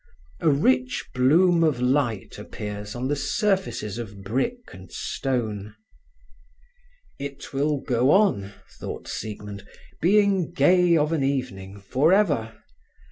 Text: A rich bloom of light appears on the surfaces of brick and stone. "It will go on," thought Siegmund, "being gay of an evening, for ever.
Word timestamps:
A 0.39 0.49
rich 0.49 1.05
bloom 1.13 1.63
of 1.63 1.79
light 1.79 2.39
appears 2.39 2.95
on 2.95 3.07
the 3.07 3.15
surfaces 3.15 3.99
of 3.99 4.23
brick 4.23 4.73
and 4.73 4.91
stone. 4.91 5.75
"It 7.19 7.53
will 7.53 7.79
go 7.79 8.09
on," 8.09 8.51
thought 8.79 9.07
Siegmund, 9.07 9.67
"being 10.01 10.53
gay 10.53 10.97
of 10.97 11.13
an 11.13 11.23
evening, 11.23 11.79
for 11.81 12.11
ever. 12.11 12.57